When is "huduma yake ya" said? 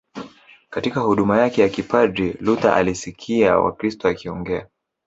0.99-1.69